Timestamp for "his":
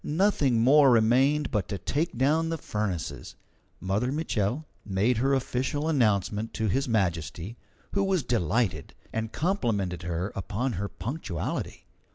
6.67-6.89